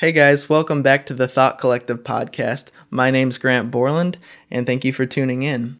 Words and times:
Hey 0.00 0.12
guys, 0.12 0.48
welcome 0.48 0.80
back 0.80 1.04
to 1.06 1.12
the 1.12 1.28
Thought 1.28 1.58
Collective 1.58 2.04
podcast. 2.04 2.70
My 2.88 3.10
name's 3.10 3.36
Grant 3.36 3.70
Borland, 3.70 4.16
and 4.50 4.66
thank 4.66 4.82
you 4.82 4.94
for 4.94 5.04
tuning 5.04 5.42
in. 5.42 5.78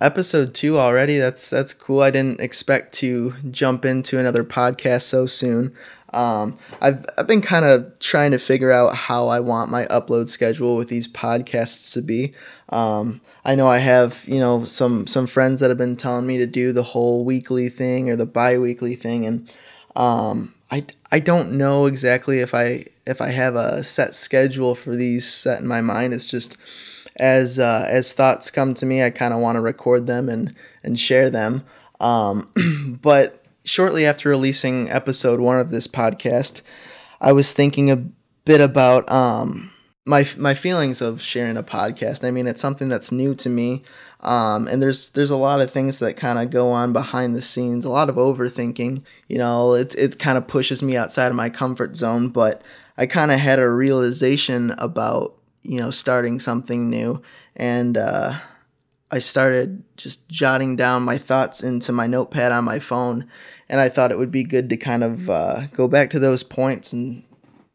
Episode 0.00 0.54
two 0.54 0.78
already. 0.78 1.18
That's 1.18 1.50
that's 1.50 1.74
cool. 1.74 2.02
I 2.02 2.10
didn't 2.10 2.40
expect 2.40 2.92
to 2.94 3.34
jump 3.50 3.84
into 3.84 4.18
another 4.18 4.44
podcast 4.44 5.02
so 5.02 5.26
soon. 5.26 5.74
Um, 6.12 6.58
I've 6.80 7.04
I've 7.18 7.26
been 7.26 7.42
kind 7.42 7.64
of 7.64 7.98
trying 7.98 8.30
to 8.30 8.38
figure 8.38 8.70
out 8.70 8.94
how 8.94 9.28
I 9.28 9.40
want 9.40 9.70
my 9.70 9.86
upload 9.86 10.28
schedule 10.28 10.76
with 10.76 10.88
these 10.88 11.08
podcasts 11.08 11.92
to 11.94 12.02
be. 12.02 12.34
Um, 12.68 13.20
I 13.44 13.54
know 13.54 13.66
I 13.66 13.78
have 13.78 14.24
you 14.26 14.38
know 14.38 14.64
some 14.64 15.06
some 15.06 15.26
friends 15.26 15.60
that 15.60 15.70
have 15.70 15.78
been 15.78 15.96
telling 15.96 16.26
me 16.26 16.38
to 16.38 16.46
do 16.46 16.72
the 16.72 16.82
whole 16.82 17.24
weekly 17.24 17.68
thing 17.68 18.08
or 18.10 18.16
the 18.16 18.26
bi-weekly 18.26 18.94
thing, 18.94 19.26
and 19.26 19.50
um, 19.96 20.54
I 20.70 20.86
I 21.10 21.18
don't 21.18 21.52
know 21.52 21.86
exactly 21.86 22.38
if 22.40 22.54
I 22.54 22.84
if 23.06 23.20
I 23.20 23.30
have 23.30 23.56
a 23.56 23.82
set 23.82 24.14
schedule 24.14 24.74
for 24.74 24.94
these 24.94 25.30
set 25.30 25.60
in 25.60 25.66
my 25.66 25.80
mind. 25.80 26.14
It's 26.14 26.30
just 26.30 26.56
as 27.16 27.58
uh, 27.58 27.86
as 27.88 28.12
thoughts 28.12 28.50
come 28.50 28.74
to 28.74 28.86
me, 28.86 29.02
I 29.02 29.10
kind 29.10 29.32
of 29.34 29.40
want 29.40 29.56
to 29.56 29.60
record 29.60 30.06
them 30.06 30.28
and 30.28 30.54
and 30.82 30.98
share 30.98 31.30
them. 31.30 31.64
Um, 32.00 32.98
but 33.02 33.44
shortly 33.64 34.06
after 34.06 34.28
releasing 34.28 34.90
episode 34.90 35.40
one 35.40 35.58
of 35.58 35.70
this 35.70 35.86
podcast, 35.86 36.62
I 37.20 37.32
was 37.32 37.52
thinking 37.52 37.90
a 37.90 38.04
bit 38.44 38.60
about 38.60 39.10
um, 39.10 39.70
my 40.04 40.26
my 40.36 40.54
feelings 40.54 41.00
of 41.00 41.20
sharing 41.20 41.56
a 41.56 41.62
podcast. 41.62 42.26
I 42.26 42.30
mean, 42.30 42.46
it's 42.46 42.60
something 42.60 42.88
that's 42.88 43.12
new 43.12 43.34
to 43.36 43.48
me, 43.48 43.82
um, 44.20 44.68
and 44.68 44.82
there's 44.82 45.10
there's 45.10 45.30
a 45.30 45.36
lot 45.36 45.60
of 45.60 45.70
things 45.70 45.98
that 46.00 46.16
kind 46.16 46.38
of 46.38 46.50
go 46.50 46.70
on 46.70 46.92
behind 46.92 47.34
the 47.34 47.42
scenes. 47.42 47.84
A 47.84 47.90
lot 47.90 48.08
of 48.08 48.16
overthinking. 48.16 49.02
You 49.28 49.38
know, 49.38 49.74
it 49.74 49.94
it 49.96 50.18
kind 50.18 50.36
of 50.36 50.46
pushes 50.46 50.82
me 50.82 50.96
outside 50.96 51.28
of 51.28 51.36
my 51.36 51.48
comfort 51.48 51.96
zone. 51.96 52.28
But 52.28 52.62
I 52.98 53.06
kind 53.06 53.30
of 53.30 53.38
had 53.40 53.58
a 53.58 53.70
realization 53.70 54.72
about 54.72 55.36
you 55.64 55.80
know, 55.80 55.90
starting 55.90 56.38
something 56.38 56.88
new. 56.88 57.20
And 57.56 57.96
uh, 57.96 58.38
I 59.10 59.18
started 59.18 59.82
just 59.96 60.28
jotting 60.28 60.76
down 60.76 61.02
my 61.02 61.18
thoughts 61.18 61.62
into 61.62 61.90
my 61.90 62.06
notepad 62.06 62.52
on 62.52 62.64
my 62.64 62.78
phone. 62.78 63.28
And 63.68 63.80
I 63.80 63.88
thought 63.88 64.12
it 64.12 64.18
would 64.18 64.30
be 64.30 64.44
good 64.44 64.68
to 64.70 64.76
kind 64.76 65.02
of 65.02 65.28
uh, 65.28 65.66
go 65.72 65.88
back 65.88 66.10
to 66.10 66.18
those 66.18 66.42
points 66.42 66.92
and, 66.92 67.24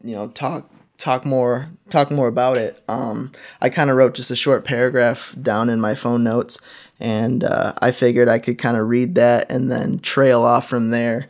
you 0.02 0.14
know, 0.14 0.28
talk 0.28 0.70
talk 1.00 1.24
more 1.24 1.68
talk 1.88 2.10
more 2.10 2.28
about 2.28 2.56
it. 2.56 2.82
Um, 2.88 3.32
I 3.60 3.70
kind 3.70 3.90
of 3.90 3.96
wrote 3.96 4.14
just 4.14 4.30
a 4.30 4.36
short 4.36 4.64
paragraph 4.64 5.34
down 5.40 5.68
in 5.68 5.80
my 5.80 5.94
phone 5.94 6.22
notes, 6.22 6.60
and 7.00 7.42
uh, 7.42 7.72
I 7.78 7.90
figured 7.90 8.28
I 8.28 8.38
could 8.38 8.58
kind 8.58 8.76
of 8.76 8.88
read 8.88 9.16
that 9.16 9.50
and 9.50 9.70
then 9.70 9.98
trail 9.98 10.42
off 10.42 10.68
from 10.68 10.90
there. 10.90 11.26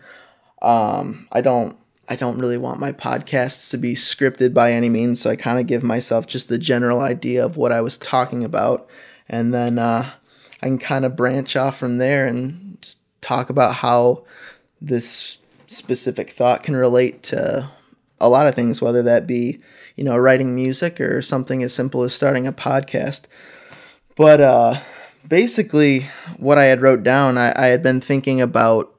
Um, 0.61 1.27
I 1.33 1.41
don't 1.41 1.79
I 2.11 2.17
don't 2.17 2.41
really 2.41 2.59
want 2.59 2.81
my 2.81 2.91
podcasts 2.91 3.71
to 3.71 3.79
be 3.79 3.95
scripted 3.95 4.53
by 4.53 4.73
any 4.73 4.89
means, 4.89 5.21
so 5.21 5.31
I 5.31 5.37
kind 5.37 5.61
of 5.61 5.69
give 5.69 5.85
myself 5.85 6.27
just 6.27 6.49
the 6.49 6.59
general 6.59 7.01
idea 7.01 7.45
of 7.45 7.57
what 7.57 7.71
I 7.71 7.81
was 7.81 7.97
talking 7.97 8.43
about, 8.43 8.89
and 9.29 9.55
then 9.55 9.79
uh, 9.79 10.11
I 10.61 10.67
can 10.67 10.79
kind 10.79 11.05
of 11.05 11.15
branch 11.15 11.55
off 11.55 11.79
from 11.79 11.99
there 11.99 12.27
and 12.27 12.77
just 12.83 12.99
talk 13.21 13.49
about 13.49 13.77
how 13.77 14.25
this 14.81 15.39
specific 15.69 16.31
thought 16.31 16.65
can 16.65 16.75
relate 16.75 17.23
to 17.23 17.71
a 18.21 18.29
lot 18.29 18.49
of 18.49 18.57
things, 18.57 18.83
whether 18.83 19.05
that 19.05 19.29
be 19.29 19.61
you 19.95 20.03
know 20.03 20.17
writing 20.17 20.53
music 20.53 21.01
or 21.01 21.23
something 21.23 21.63
as 21.63 21.73
simple 21.73 22.03
as 22.03 22.13
starting 22.13 22.45
a 22.45 22.53
podcast. 22.53 23.27
But 24.17 24.41
uh, 24.41 24.81
basically, 25.27 26.09
what 26.39 26.59
I 26.59 26.65
had 26.65 26.81
wrote 26.81 27.05
down, 27.05 27.39
I, 27.39 27.53
I 27.55 27.67
had 27.67 27.85
been 27.85 28.01
thinking 28.01 28.41
about 28.41 28.90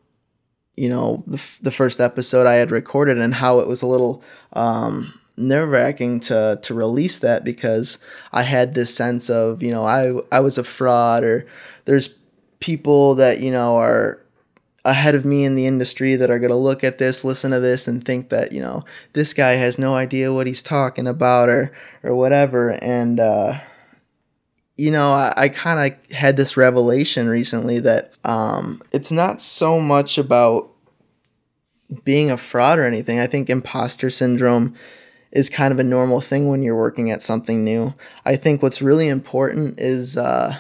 you 0.76 0.90
know 0.90 1.24
the, 1.28 1.42
the 1.62 1.72
first 1.72 2.00
episode 2.00 2.48
I 2.48 2.56
had 2.56 2.72
recorded 2.72 3.18
and 3.18 3.34
how 3.34 3.60
it 3.60 3.68
was 3.68 3.82
a 3.82 3.88
little 3.88 4.24
um, 4.54 5.20
nerve 5.38 5.70
wracking 5.70 6.20
to 6.22 6.60
to 6.62 6.74
release 6.74 7.20
that 7.20 7.44
because 7.44 7.98
I 8.32 8.44
had 8.44 8.74
this 8.74 8.96
sense 8.96 9.30
of 9.30 9.62
you 9.64 9.72
know 9.72 9.86
I 9.86 10.14
I 10.32 10.40
was 10.40 10.58
a 10.58 10.64
fraud 10.64 11.24
or 11.24 11.48
there's 11.86 12.16
people 12.60 13.16
that 13.16 13.40
you 13.40 13.52
know 13.52 13.78
are 13.78 14.22
ahead 14.84 15.14
of 15.14 15.26
me 15.26 15.46
in 15.46 15.56
the 15.56 15.68
industry 15.68 16.16
that 16.16 16.30
are 16.30 16.40
going 16.40 16.50
to 16.50 16.56
look 16.56 16.84
at 16.84 16.98
this, 16.98 17.24
listen 17.24 17.52
to 17.52 17.60
this, 17.60 17.88
and 17.88 18.04
think 18.04 18.30
that 18.30 18.52
you 18.52 18.62
know 18.62 18.84
this 19.14 19.34
guy 19.34 19.54
has 19.54 19.78
no 19.78 19.96
idea 19.96 20.34
what 20.34 20.48
he's 20.48 20.62
talking 20.62 21.08
about 21.08 21.50
or 21.50 21.72
or 22.04 22.16
whatever. 22.16 22.72
And 22.82 23.20
uh, 23.20 23.60
you 24.78 24.92
know, 24.92 25.12
I, 25.12 25.34
I 25.36 25.50
kind 25.50 25.94
of 25.94 26.16
had 26.16 26.38
this 26.38 26.58
revelation 26.58 27.30
recently 27.30 27.80
that 27.80 28.14
um, 28.24 28.82
it's 28.92 29.12
not 29.12 29.42
so 29.42 29.80
much 29.80 30.18
about 30.18 30.70
being 32.04 32.32
a 32.32 32.38
fraud 32.38 32.80
or 32.80 32.86
anything. 32.86 33.20
I 33.20 33.28
think 33.28 33.50
imposter 33.50 34.10
syndrome 34.10 34.76
is 35.32 35.50
kind 35.50 35.72
of 35.72 35.80
a 35.80 35.84
normal 35.84 36.22
thing 36.22 36.48
when 36.48 36.62
you're 36.62 36.76
working 36.76 37.12
at 37.12 37.22
something 37.22 37.64
new. 37.64 37.94
I 38.26 38.36
think 38.36 38.62
what's 38.62 38.82
really 38.82 39.08
important 39.08 39.80
is 39.80 40.18
uh, 40.18 40.58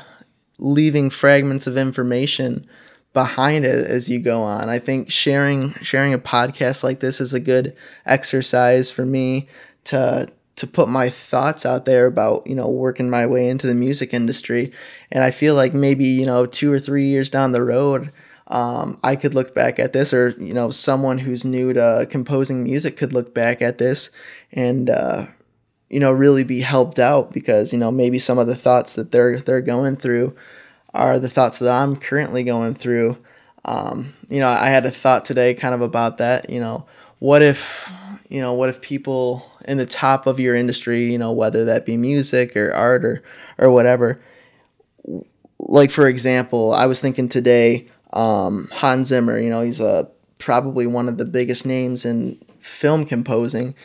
leaving 0.59 1.09
fragments 1.09 1.67
of 1.67 1.77
information 1.77 2.67
behind 3.13 3.65
it 3.65 3.85
as 3.85 4.07
you 4.07 4.19
go 4.19 4.41
on. 4.43 4.69
I 4.69 4.79
think 4.79 5.11
sharing 5.11 5.73
sharing 5.75 6.13
a 6.13 6.19
podcast 6.19 6.83
like 6.83 7.01
this 7.01 7.19
is 7.19 7.33
a 7.33 7.39
good 7.39 7.75
exercise 8.05 8.91
for 8.91 9.05
me 9.05 9.49
to 9.85 10.29
to 10.61 10.67
put 10.67 10.87
my 10.87 11.09
thoughts 11.09 11.65
out 11.65 11.85
there 11.85 12.05
about 12.05 12.47
you 12.47 12.55
know 12.55 12.69
working 12.69 13.09
my 13.09 13.25
way 13.25 13.49
into 13.49 13.67
the 13.67 13.75
music 13.75 14.13
industry 14.13 14.71
and 15.11 15.23
i 15.23 15.29
feel 15.29 15.53
like 15.53 15.73
maybe 15.73 16.05
you 16.05 16.25
know 16.25 16.45
two 16.45 16.71
or 16.71 16.79
three 16.79 17.07
years 17.07 17.29
down 17.29 17.51
the 17.51 17.63
road 17.63 18.11
um, 18.51 18.99
I 19.01 19.15
could 19.15 19.33
look 19.33 19.55
back 19.55 19.79
at 19.79 19.93
this, 19.93 20.13
or 20.13 20.35
you 20.37 20.53
know, 20.53 20.71
someone 20.71 21.19
who's 21.19 21.45
new 21.45 21.71
to 21.71 22.05
composing 22.09 22.65
music 22.65 22.97
could 22.97 23.13
look 23.13 23.33
back 23.33 23.61
at 23.61 23.77
this 23.77 24.09
and 24.51 24.89
uh, 24.89 25.27
you 25.89 26.01
know 26.01 26.11
really 26.11 26.43
be 26.43 26.59
helped 26.59 26.99
out 26.99 27.31
because 27.31 27.71
you 27.71 27.79
know 27.79 27.91
maybe 27.91 28.19
some 28.19 28.37
of 28.37 28.47
the 28.47 28.55
thoughts 28.55 28.95
that 28.95 29.11
they're 29.11 29.39
they're 29.39 29.61
going 29.61 29.95
through 29.95 30.35
are 30.93 31.17
the 31.17 31.29
thoughts 31.29 31.59
that 31.59 31.71
I'm 31.71 31.95
currently 31.95 32.43
going 32.43 32.75
through. 32.75 33.17
Um, 33.63 34.15
you 34.29 34.39
know, 34.41 34.49
I 34.49 34.67
had 34.67 34.85
a 34.85 34.91
thought 34.91 35.23
today 35.23 35.53
kind 35.53 35.73
of 35.73 35.81
about 35.81 36.17
that. 36.17 36.49
You 36.49 36.59
know, 36.59 36.85
what 37.19 37.41
if 37.41 37.89
you 38.31 38.39
know 38.39 38.53
what 38.53 38.69
if 38.69 38.81
people 38.81 39.45
in 39.65 39.77
the 39.77 39.85
top 39.85 40.25
of 40.25 40.39
your 40.39 40.55
industry, 40.55 41.11
you 41.11 41.17
know, 41.17 41.31
whether 41.31 41.65
that 41.65 41.85
be 41.85 41.97
music 41.97 42.55
or 42.55 42.71
art 42.71 43.03
or 43.03 43.23
or 43.57 43.69
whatever, 43.69 44.21
like 45.59 45.91
for 45.91 46.07
example, 46.07 46.73
I 46.73 46.85
was 46.85 47.01
thinking 47.01 47.27
today 47.27 47.87
um, 48.13 48.69
Hans 48.71 49.07
Zimmer, 49.09 49.37
you 49.37 49.49
know, 49.49 49.61
he's 49.61 49.79
a 49.79 49.85
uh, 49.85 50.03
probably 50.37 50.87
one 50.87 51.07
of 51.07 51.17
the 51.17 51.25
biggest 51.25 51.65
names 51.65 52.03
in 52.03 52.39
film 52.59 53.05
composing. 53.05 53.75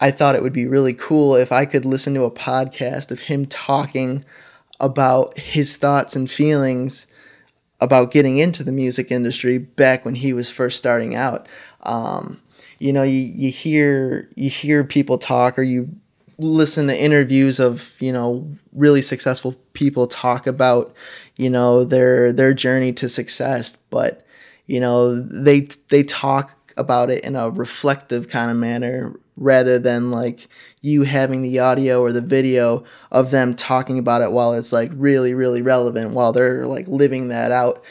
I 0.00 0.10
thought 0.10 0.34
it 0.34 0.42
would 0.42 0.52
be 0.52 0.66
really 0.66 0.94
cool 0.94 1.36
if 1.36 1.52
I 1.52 1.64
could 1.64 1.84
listen 1.84 2.14
to 2.14 2.24
a 2.24 2.30
podcast 2.30 3.10
of 3.10 3.20
him 3.20 3.46
talking 3.46 4.24
about 4.78 5.38
his 5.38 5.76
thoughts 5.76 6.16
and 6.16 6.30
feelings 6.30 7.06
about 7.80 8.10
getting 8.10 8.38
into 8.38 8.62
the 8.62 8.72
music 8.72 9.10
industry 9.10 9.58
back 9.58 10.04
when 10.04 10.16
he 10.16 10.32
was 10.32 10.50
first 10.50 10.78
starting 10.78 11.14
out. 11.14 11.48
Um, 11.82 12.42
you 12.80 12.92
know, 12.94 13.02
you, 13.02 13.20
you 13.20 13.50
hear 13.52 14.28
you 14.34 14.50
hear 14.50 14.82
people 14.82 15.18
talk 15.18 15.58
or 15.58 15.62
you 15.62 15.88
listen 16.38 16.86
to 16.86 16.98
interviews 16.98 17.60
of 17.60 17.94
you 18.00 18.12
know 18.12 18.48
really 18.72 19.02
successful 19.02 19.54
people 19.74 20.06
talk 20.06 20.46
about 20.46 20.94
you 21.36 21.50
know 21.50 21.84
their 21.84 22.32
their 22.32 22.54
journey 22.54 22.92
to 22.94 23.08
success. 23.08 23.76
But 23.90 24.26
you 24.66 24.80
know 24.80 25.20
they 25.20 25.68
they 25.90 26.02
talk 26.02 26.56
about 26.76 27.10
it 27.10 27.22
in 27.22 27.36
a 27.36 27.50
reflective 27.50 28.28
kind 28.28 28.50
of 28.50 28.56
manner 28.56 29.14
rather 29.36 29.78
than 29.78 30.10
like 30.10 30.48
you 30.80 31.02
having 31.02 31.42
the 31.42 31.58
audio 31.58 32.00
or 32.00 32.12
the 32.12 32.22
video 32.22 32.84
of 33.10 33.30
them 33.30 33.54
talking 33.54 33.98
about 33.98 34.22
it 34.22 34.32
while 34.32 34.54
it's 34.54 34.72
like 34.72 34.90
really 34.94 35.34
really 35.34 35.60
relevant 35.60 36.12
while 36.12 36.32
they're 36.32 36.66
like 36.66 36.86
living 36.88 37.28
that 37.28 37.50
out 37.50 37.82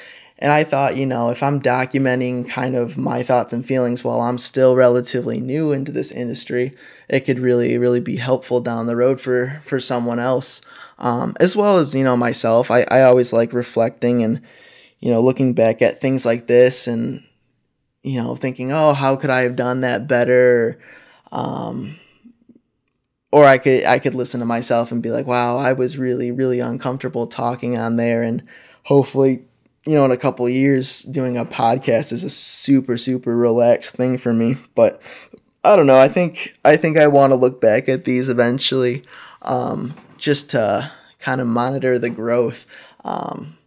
and 0.41 0.53
I 0.53 0.63
thought, 0.63 0.95
you 0.95 1.05
know, 1.05 1.29
if 1.31 1.43
I'm 1.43 1.61
documenting 1.61 2.49
kind 2.49 2.75
of 2.75 2.97
my 2.97 3.23
thoughts 3.23 3.51
and 3.51 3.65
feelings 3.65 4.05
while 4.05 4.21
I'm 4.21 4.37
still 4.37 4.73
relatively 4.73 5.41
new 5.41 5.73
into 5.73 5.91
this 5.91 6.11
industry, 6.11 6.71
it 7.09 7.21
could 7.21 7.39
really, 7.39 7.77
really 7.77 7.99
be 7.99 8.15
helpful 8.15 8.61
down 8.61 8.87
the 8.87 8.95
road 8.95 9.19
for 9.19 9.59
for 9.65 9.81
someone 9.81 10.17
else, 10.17 10.61
um, 10.97 11.35
as 11.41 11.57
well 11.57 11.77
as 11.77 11.93
you 11.93 12.05
know 12.05 12.15
myself. 12.15 12.71
I 12.71 12.83
I 12.83 13.01
always 13.01 13.33
like 13.33 13.51
reflecting 13.51 14.23
and 14.23 14.41
you 15.01 15.11
know 15.11 15.21
looking 15.21 15.53
back 15.53 15.81
at 15.81 15.99
things 15.99 16.25
like 16.25 16.47
this 16.47 16.87
and 16.87 17.21
you 18.01 18.21
know 18.21 18.35
thinking, 18.35 18.71
oh, 18.71 18.93
how 18.93 19.17
could 19.17 19.29
I 19.29 19.41
have 19.41 19.57
done 19.57 19.81
that 19.81 20.07
better? 20.07 20.79
Um, 21.33 21.99
or 23.29 23.43
I 23.45 23.57
could 23.57 23.83
I 23.83 23.99
could 23.99 24.15
listen 24.15 24.39
to 24.39 24.45
myself 24.45 24.93
and 24.93 25.03
be 25.03 25.11
like, 25.11 25.27
wow, 25.27 25.57
I 25.57 25.73
was 25.73 25.97
really 25.97 26.31
really 26.31 26.61
uncomfortable 26.61 27.27
talking 27.27 27.77
on 27.77 27.97
there, 27.97 28.21
and 28.23 28.43
hopefully 28.83 29.43
you 29.89 29.95
know, 29.95 30.05
in 30.05 30.11
a 30.11 30.17
couple 30.17 30.47
years, 30.47 31.01
doing 31.01 31.35
a 31.35 31.43
podcast 31.43 32.11
is 32.11 32.23
a 32.23 32.29
super, 32.29 32.95
super 32.95 33.35
relaxed 33.35 33.95
thing 33.95 34.19
for 34.19 34.31
me. 34.31 34.55
But 34.75 35.01
I 35.63 35.75
don't 35.75 35.87
know. 35.87 35.97
I 35.97 36.07
think 36.07 36.55
I 36.63 36.77
think 36.77 36.95
I 36.95 37.07
want 37.07 37.31
to 37.31 37.35
look 37.35 37.59
back 37.59 37.89
at 37.89 38.05
these 38.05 38.29
eventually, 38.29 39.03
um, 39.41 39.95
just 40.15 40.51
to 40.51 40.91
kind 41.17 41.41
of 41.41 41.47
monitor 41.47 41.97
the 41.97 42.11
growth. 42.11 42.67
Um, 43.03 43.57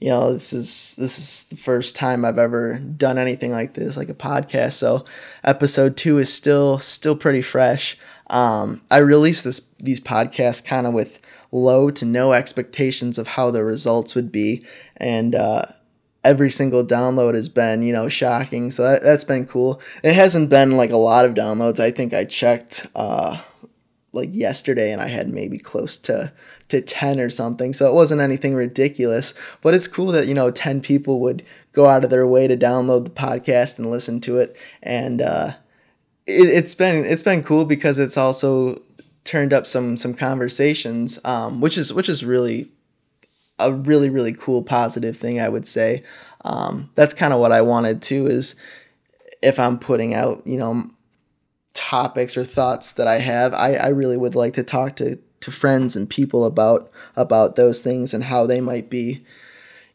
you 0.00 0.10
know, 0.10 0.34
this 0.34 0.52
is 0.52 0.96
this 0.96 1.18
is 1.18 1.44
the 1.44 1.56
first 1.56 1.96
time 1.96 2.26
I've 2.26 2.38
ever 2.38 2.78
done 2.78 3.16
anything 3.16 3.50
like 3.50 3.72
this, 3.72 3.96
like 3.96 4.10
a 4.10 4.14
podcast. 4.14 4.72
So, 4.72 5.06
episode 5.44 5.96
two 5.96 6.18
is 6.18 6.30
still 6.30 6.78
still 6.78 7.16
pretty 7.16 7.40
fresh. 7.40 7.96
Um, 8.26 8.82
I 8.90 8.98
released 8.98 9.44
this 9.44 9.62
these 9.78 9.98
podcasts 9.98 10.62
kind 10.62 10.86
of 10.86 10.92
with 10.92 11.22
low 11.52 11.90
to 11.90 12.04
no 12.04 12.32
expectations 12.32 13.18
of 13.18 13.28
how 13.28 13.50
the 13.50 13.64
results 13.64 14.14
would 14.14 14.30
be, 14.30 14.64
and 14.96 15.34
uh, 15.34 15.66
every 16.22 16.50
single 16.50 16.84
download 16.84 17.34
has 17.34 17.48
been 17.48 17.82
you 17.82 17.92
know 17.92 18.08
shocking. 18.08 18.70
So 18.70 18.82
that, 18.84 19.02
that's 19.02 19.24
been 19.24 19.46
cool. 19.46 19.80
It 20.02 20.14
hasn't 20.14 20.50
been 20.50 20.76
like 20.76 20.90
a 20.90 20.96
lot 20.96 21.24
of 21.24 21.34
downloads. 21.34 21.80
I 21.80 21.90
think 21.90 22.14
I 22.14 22.24
checked 22.24 22.86
uh, 22.94 23.40
like 24.12 24.30
yesterday, 24.32 24.92
and 24.92 25.00
I 25.00 25.08
had 25.08 25.28
maybe 25.28 25.58
close 25.58 25.98
to 25.98 26.32
to 26.70 26.80
10 26.80 27.20
or 27.20 27.30
something. 27.30 27.72
So 27.72 27.86
it 27.86 27.94
wasn't 27.94 28.20
anything 28.20 28.54
ridiculous, 28.54 29.34
but 29.60 29.74
it's 29.74 29.88
cool 29.88 30.12
that, 30.12 30.26
you 30.26 30.34
know, 30.34 30.50
10 30.50 30.80
people 30.80 31.20
would 31.20 31.44
go 31.72 31.86
out 31.86 32.04
of 32.04 32.10
their 32.10 32.26
way 32.26 32.46
to 32.46 32.56
download 32.56 33.04
the 33.04 33.10
podcast 33.10 33.78
and 33.78 33.90
listen 33.90 34.20
to 34.22 34.38
it. 34.38 34.56
And, 34.82 35.20
uh, 35.20 35.52
it, 36.26 36.54
has 36.54 36.74
been, 36.74 37.04
it's 37.04 37.22
been 37.22 37.42
cool 37.42 37.64
because 37.64 37.98
it's 37.98 38.16
also 38.16 38.80
turned 39.24 39.52
up 39.52 39.66
some, 39.66 39.96
some 39.96 40.14
conversations, 40.14 41.18
um, 41.24 41.60
which 41.60 41.76
is, 41.76 41.92
which 41.92 42.08
is 42.08 42.24
really 42.24 42.70
a 43.58 43.72
really, 43.72 44.08
really 44.08 44.32
cool, 44.32 44.62
positive 44.62 45.16
thing, 45.16 45.40
I 45.40 45.48
would 45.48 45.66
say. 45.66 46.02
Um, 46.44 46.90
that's 46.94 47.14
kind 47.14 47.32
of 47.32 47.40
what 47.40 47.52
I 47.52 47.62
wanted 47.62 48.00
too. 48.02 48.26
is 48.26 48.56
if 49.42 49.58
I'm 49.58 49.78
putting 49.78 50.14
out, 50.14 50.46
you 50.46 50.58
know, 50.58 50.84
topics 51.74 52.36
or 52.36 52.44
thoughts 52.44 52.92
that 52.92 53.06
I 53.06 53.18
have, 53.18 53.52
I, 53.52 53.74
I 53.74 53.88
really 53.88 54.16
would 54.16 54.34
like 54.34 54.54
to 54.54 54.62
talk 54.62 54.96
to 54.96 55.18
to 55.40 55.50
friends 55.50 55.96
and 55.96 56.08
people 56.08 56.44
about 56.44 56.90
about 57.16 57.56
those 57.56 57.82
things 57.82 58.14
and 58.14 58.24
how 58.24 58.46
they 58.46 58.60
might 58.60 58.90
be 58.90 59.24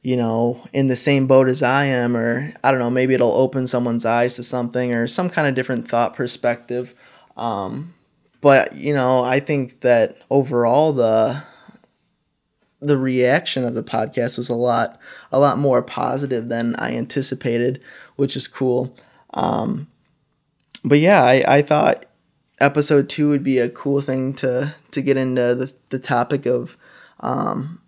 you 0.02 0.18
know 0.18 0.62
in 0.74 0.88
the 0.88 0.96
same 0.96 1.28
boat 1.28 1.48
as 1.48 1.62
I 1.64 1.86
am 1.86 2.18
or 2.18 2.52
I 2.64 2.72
don't 2.72 2.80
know 2.80 2.90
maybe 2.90 3.14
it'll 3.14 3.32
open 3.32 3.68
someone's 3.68 4.06
eyes 4.06 4.36
to 4.36 4.44
something 4.44 4.94
or 4.94 5.08
some 5.08 5.30
kind 5.30 5.48
of 5.48 5.56
different 5.56 5.88
thought 5.88 6.16
perspective 6.16 6.94
um, 7.38 7.94
but 8.46 8.76
you 8.76 8.94
know 8.94 9.24
I 9.24 9.40
think 9.40 9.82
that 9.82 10.18
overall 10.30 10.94
the 10.94 11.42
the 12.80 12.96
reaction 12.96 13.66
of 13.66 13.74
the 13.74 13.82
podcast 13.82 14.38
was 14.38 14.50
a 14.50 14.54
lot 14.56 15.00
a 15.32 15.40
lot 15.40 15.58
more 15.58 15.82
positive 15.82 16.48
than 16.48 16.76
I 16.76 16.96
anticipated 16.96 17.82
which 18.18 18.36
is 18.36 18.48
cool 18.48 18.96
um, 19.34 19.88
but 20.84 21.00
yeah 21.00 21.24
I, 21.24 21.44
I 21.48 21.62
thought 21.64 22.06
episode 22.60 23.10
two 23.10 23.30
would 23.30 23.44
be 23.44 23.58
a 23.58 23.68
cool 23.68 24.00
thing 24.00 24.36
to 24.36 24.76
to 24.92 25.02
get 25.02 25.18
into 25.18 25.56
the, 25.56 25.74
the 25.90 25.98
topic 25.98 26.46
of 26.46 26.78
um, 27.22 27.82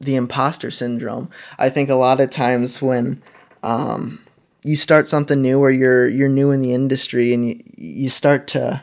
the 0.00 0.16
imposter 0.16 0.72
syndrome. 0.72 1.30
I 1.56 1.70
think 1.70 1.88
a 1.88 1.94
lot 1.94 2.20
of 2.20 2.30
times 2.30 2.82
when 2.82 3.22
um, 3.62 4.26
you 4.64 4.74
start 4.74 5.06
something 5.06 5.40
new 5.40 5.60
or 5.60 5.70
you're 5.70 6.08
you're 6.08 6.28
new 6.28 6.50
in 6.50 6.62
the 6.62 6.74
industry 6.74 7.32
and 7.32 7.48
you, 7.48 7.60
you 7.76 8.10
start 8.10 8.48
to 8.48 8.82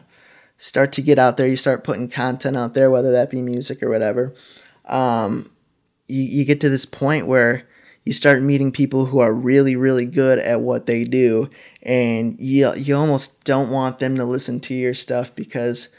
start 0.57 0.91
to 0.93 1.01
get 1.01 1.19
out 1.19 1.37
there, 1.37 1.47
you 1.47 1.55
start 1.55 1.83
putting 1.83 2.09
content 2.09 2.57
out 2.57 2.73
there, 2.73 2.89
whether 2.89 3.11
that 3.11 3.29
be 3.29 3.41
music 3.41 3.81
or 3.83 3.89
whatever. 3.89 4.33
Um, 4.85 5.51
you, 6.07 6.23
you 6.23 6.45
get 6.45 6.61
to 6.61 6.69
this 6.69 6.85
point 6.85 7.27
where 7.27 7.67
you 8.07 8.13
start 8.13 8.41
meeting 8.41 8.71
people 8.71 9.07
who 9.07 9.19
are 9.19 9.33
really 9.33 9.75
really 9.75 10.05
good 10.05 10.39
at 10.39 10.61
what 10.61 10.85
they 10.85 11.03
do 11.03 11.49
and 11.83 12.39
you 12.39 12.73
you 12.75 12.95
almost 12.95 13.43
don't 13.43 13.69
want 13.69 13.99
them 13.99 14.15
to 14.15 14.23
listen 14.23 14.61
to 14.61 14.73
your 14.73 14.93
stuff 14.93 15.35
because 15.35 15.89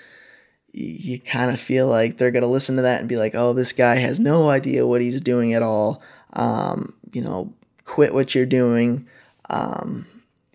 you, 0.73 1.19
kind 1.19 1.51
of 1.51 1.61
feel 1.61 1.87
like 1.87 2.17
they're 2.17 2.31
going 2.31 2.43
to 2.43 2.49
listen 2.49 2.77
to 2.77 2.83
that 2.83 3.01
and 3.01 3.09
be 3.09 3.17
like 3.17 3.35
oh 3.35 3.53
this 3.53 3.73
guy 3.73 3.97
has 3.97 4.19
no 4.19 4.49
idea 4.49 4.87
what 4.87 5.03
he's 5.03 5.21
doing 5.21 5.53
at 5.53 5.63
all 5.63 6.03
um, 6.33 6.95
you 7.13 7.21
know 7.21 7.53
quit 7.85 8.15
what 8.15 8.35
you're 8.35 8.47
doing 8.47 9.07
um, 9.51 10.07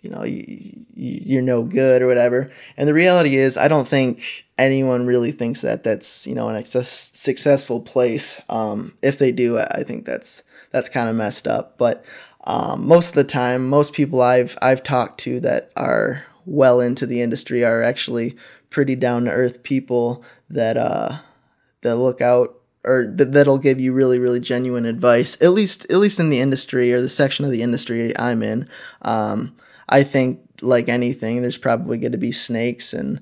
you 0.04 0.10
know 0.10 0.24
you, 0.24 0.86
you're 0.96 1.42
no 1.42 1.64
good 1.64 2.02
or 2.02 2.08
whatever 2.08 2.52
and 2.78 2.88
the 2.88 2.94
reality 2.94 3.36
is 3.36 3.58
i 3.58 3.68
don't 3.68 3.88
think 3.88 4.46
anyone 4.58 5.08
really 5.08 5.32
thinks 5.32 5.62
that 5.62 5.84
that's 5.84 6.28
you 6.28 6.36
know 6.36 6.50
an 6.50 6.66
successful 6.66 7.80
place 7.82 8.42
um, 8.50 8.94
if 9.02 9.18
they 9.18 9.32
do 9.32 9.58
i 9.58 9.84
think 9.84 10.06
that's 10.06 10.44
that's 10.74 10.90
kind 10.90 11.08
of 11.08 11.16
messed 11.16 11.48
up. 11.48 11.78
But 11.78 12.04
um, 12.44 12.86
most 12.86 13.10
of 13.10 13.16
the 13.16 13.24
time, 13.24 13.70
most 13.70 13.94
people 13.94 14.22
I've 14.22 14.58
I've 14.62 14.84
talked 14.84 15.22
to 15.22 15.40
that 15.40 15.72
are 15.78 16.26
well 16.46 16.82
into 16.82 17.06
the 17.06 17.22
industry 17.22 17.64
are 17.64 17.82
actually 17.82 18.36
pretty 18.70 18.98
down 18.98 19.24
to 19.24 19.32
earth 19.32 19.64
people 19.64 20.26
that 20.50 20.76
uh, 20.76 21.20
that 21.82 21.96
look 21.96 22.20
out 22.20 22.60
or 22.84 23.06
th- 23.06 23.30
that'll 23.30 23.60
give 23.60 23.80
you 23.80 23.94
really 23.94 24.20
really 24.20 24.42
genuine 24.42 24.86
advice. 24.86 25.38
At 25.42 25.52
least 25.52 25.86
at 25.90 26.00
least 26.00 26.20
in 26.20 26.30
the 26.30 26.42
industry 26.42 26.92
or 26.92 27.00
the 27.00 27.08
section 27.08 27.46
of 27.46 27.52
the 27.52 27.62
industry 27.62 28.18
I'm 28.20 28.44
in. 28.44 28.68
Um, 29.04 29.56
I 29.90 30.04
think 30.04 30.40
like 30.62 30.90
anything, 30.90 31.42
there's 31.42 31.58
probably 31.58 31.98
going 31.98 32.12
to 32.14 32.18
be 32.18 32.32
snakes 32.32 32.94
and 32.94 33.22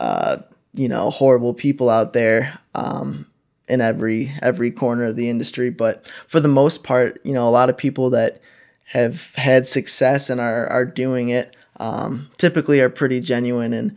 uh, 0.00 0.38
you 0.72 0.88
know 0.88 1.10
horrible 1.10 1.54
people 1.54 1.90
out 1.90 2.12
there. 2.12 2.58
Um, 2.74 3.26
in 3.68 3.80
every 3.80 4.32
every 4.42 4.70
corner 4.70 5.04
of 5.04 5.16
the 5.16 5.28
industry 5.28 5.70
but 5.70 6.06
for 6.26 6.40
the 6.40 6.48
most 6.48 6.82
part 6.82 7.20
you 7.24 7.32
know 7.32 7.46
a 7.46 7.50
lot 7.50 7.68
of 7.68 7.76
people 7.76 8.10
that 8.10 8.40
have 8.84 9.34
had 9.34 9.66
success 9.66 10.30
and 10.30 10.40
are, 10.40 10.66
are 10.68 10.84
doing 10.84 11.28
it 11.28 11.54
um, 11.76 12.30
typically 12.38 12.80
are 12.80 12.88
pretty 12.88 13.20
genuine 13.20 13.72
and 13.72 13.96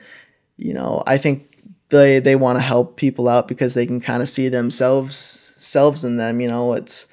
you 0.57 0.73
know 0.73 1.01
i 1.07 1.17
think 1.17 1.47
they 1.89 2.19
they 2.19 2.35
want 2.35 2.57
to 2.57 2.63
help 2.63 2.97
people 2.97 3.27
out 3.27 3.47
because 3.47 3.73
they 3.73 3.85
can 3.85 3.99
kind 3.99 4.21
of 4.21 4.29
see 4.29 4.49
themselves 4.49 5.53
selves 5.57 6.03
in 6.03 6.17
them 6.17 6.41
you 6.41 6.47
know 6.47 6.73
it's 6.73 7.07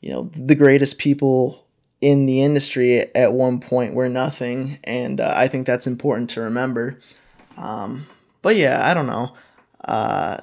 you 0.00 0.10
know 0.10 0.30
the 0.34 0.54
greatest 0.54 0.98
people 0.98 1.64
in 2.00 2.24
the 2.26 2.42
industry 2.42 3.00
at 3.14 3.32
one 3.32 3.60
point 3.60 3.94
were 3.94 4.08
nothing 4.08 4.78
and 4.84 5.20
uh, 5.20 5.32
i 5.36 5.46
think 5.46 5.66
that's 5.66 5.86
important 5.86 6.30
to 6.30 6.40
remember 6.40 6.98
um, 7.56 8.06
but 8.42 8.56
yeah 8.56 8.80
i 8.88 8.94
don't 8.94 9.06
know 9.06 9.32
uh, 9.84 10.38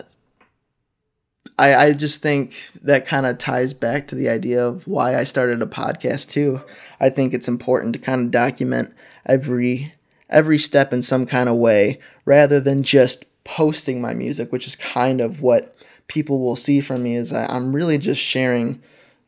I, 1.59 1.75
I 1.75 1.94
just 1.94 2.21
think 2.21 2.54
that 2.83 3.06
kind 3.06 3.25
of 3.25 3.38
ties 3.38 3.74
back 3.74 4.07
to 4.07 4.15
the 4.15 4.30
idea 4.30 4.65
of 4.65 4.88
why 4.88 5.15
I 5.15 5.24
started 5.24 5.62
a 5.62 5.65
podcast 5.65 6.30
too. 6.30 6.62
I 7.00 7.09
think 7.09 7.33
it's 7.33 7.48
important 7.48 7.94
to 7.94 8.00
kind 8.00 8.25
of 8.25 8.31
document 8.31 8.94
every 9.26 9.94
every 10.30 10.57
step 10.57 10.92
in 10.92 11.02
some 11.02 11.26
kind 11.26 11.47
of 11.47 11.56
way 11.56 11.99
rather 12.26 12.59
than 12.59 12.83
just 12.83 13.26
posting 13.44 14.02
my 14.02 14.14
music, 14.14 14.52
which 14.52 14.68
is 14.68 14.76
kind 14.76 15.21
of 15.21 15.42
what 15.42 15.76
people 16.07 16.40
will 16.40 16.56
see 16.56 16.81
from 16.81 17.04
me 17.04 17.16
is 17.16 17.31
I, 17.33 17.45
I'm 17.45 17.73
really 17.73 17.97
just 17.97 18.21
sharing 18.21 18.81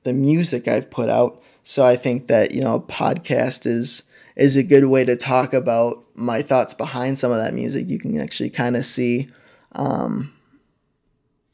the 0.04 0.14
music 0.14 0.68
I've 0.68 0.92
put 0.92 1.10
out. 1.10 1.42
So 1.70 1.86
I 1.86 1.98
think 1.98 2.30
that, 2.30 2.52
you 2.52 2.62
know, 2.62 2.74
a 2.74 2.82
podcast 2.82 3.68
is 3.68 4.02
is 4.36 4.56
a 4.56 4.64
good 4.64 4.86
way 4.86 5.06
to 5.06 5.16
talk 5.16 5.54
about 5.54 6.04
my 6.16 6.42
thoughts 6.42 6.74
behind 6.74 7.20
some 7.20 7.32
of 7.32 7.38
that 7.38 7.54
music. 7.54 7.88
You 7.88 8.00
can 8.00 8.20
actually 8.20 8.50
kind 8.50 8.76
of 8.76 8.88
see 8.88 9.30
um, 9.74 10.34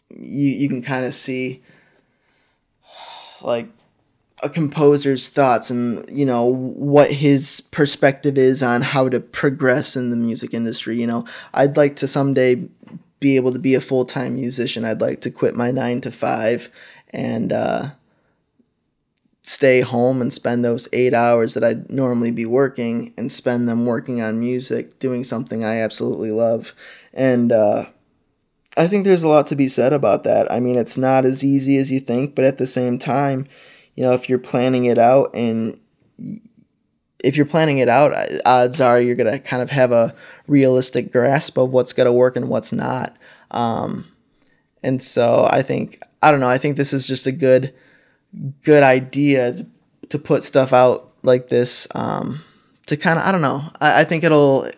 you 0.10 0.52
you 0.52 0.70
can 0.70 0.82
kind 0.82 1.06
of 1.06 1.14
see 1.14 1.62
like 3.42 3.68
a 4.42 4.48
composer's 4.48 5.28
thoughts 5.28 5.70
and 5.70 6.06
you 6.10 6.26
know 6.26 6.46
what 6.46 7.12
his 7.12 7.60
perspective 7.60 8.38
is 8.38 8.64
on 8.64 8.84
how 8.84 9.10
to 9.10 9.20
progress 9.20 9.98
in 9.98 10.12
the 10.12 10.16
music 10.16 10.54
industry 10.54 10.98
you 11.00 11.08
know 11.08 11.26
i'd 11.54 11.78
like 11.78 11.96
to 11.96 12.08
someday 12.08 12.68
be 13.20 13.38
able 13.38 13.52
to 13.54 13.60
be 13.60 13.76
a 13.76 13.82
full-time 13.82 14.36
musician 14.36 14.84
i'd 14.84 15.00
like 15.00 15.22
to 15.22 15.32
quit 15.32 15.56
my 15.56 15.72
nine 15.72 16.02
to 16.02 16.12
five 16.12 16.70
and 17.12 17.54
uh, 17.54 17.90
stay 19.46 19.82
home 19.82 20.22
and 20.22 20.34
spend 20.34 20.66
those 20.66 20.88
eight 20.94 21.14
hours 21.14 21.54
that 21.54 21.64
i'd 21.64 21.90
normally 21.90 22.32
be 22.32 22.46
working 22.46 23.14
and 23.18 23.32
spend 23.32 23.70
them 23.70 23.86
working 23.86 24.22
on 24.22 24.40
music 24.40 24.98
doing 25.00 25.24
something 25.24 25.64
i 25.64 25.80
absolutely 25.80 26.32
love 26.32 26.74
and 27.14 27.52
uh, 27.52 27.86
I 28.78 28.88
think 28.88 29.06
there's 29.06 29.24
a 29.24 29.30
lot 29.30 29.48
to 29.48 29.56
be 29.56 29.68
said 29.68 29.94
about 29.94 30.24
that. 30.26 30.52
I 30.52 30.60
mean, 30.60 30.78
it's 30.78 30.98
not 30.98 31.26
as 31.26 31.44
easy 31.44 31.78
as 31.78 31.92
you 31.92 32.00
think, 32.00 32.36
but 32.36 32.44
at 32.44 32.58
the 32.58 32.68
same 32.68 33.00
time, 33.00 33.48
you 33.96 34.04
know, 34.04 34.12
if 34.12 34.28
you're 34.28 34.38
planning 34.38 34.86
it 34.86 34.98
out 34.98 35.34
and 35.34 35.80
if 37.24 37.38
you're 37.38 37.46
planning 37.46 37.78
it 37.78 37.88
out, 37.88 38.14
odds 38.46 38.82
are 38.82 39.00
you're 39.00 39.16
going 39.16 39.32
to 39.32 39.40
kind 39.40 39.64
of 39.64 39.70
have 39.70 39.92
a 39.92 40.14
realistic 40.48 41.12
grasp 41.12 41.58
of 41.58 41.72
what's 41.72 41.94
going 41.94 42.06
to 42.06 42.12
work 42.12 42.36
and 42.36 42.50
what's 42.50 42.74
not. 42.74 43.16
Um, 43.52 44.12
and 44.84 45.02
so 45.02 45.48
I 45.50 45.62
think, 45.62 46.00
I 46.22 46.32
don't 46.32 46.42
know, 46.42 46.50
I 46.50 46.58
think 46.58 46.76
this 46.76 46.92
is 46.92 47.08
just 47.08 47.26
a 47.28 47.32
good, 47.32 47.74
good 48.64 48.84
idea 48.84 49.66
to 50.10 50.20
put 50.20 50.44
stuff 50.44 50.74
out 50.74 51.12
like 51.24 51.50
this 51.50 51.88
um, 51.96 52.44
to 52.86 52.98
kind 52.98 53.20
of, 53.20 53.26
I 53.26 53.32
don't 53.32 53.42
know, 53.42 53.64
I, 53.80 54.02
I 54.02 54.04
think 54.04 54.24
it'll 54.24 54.70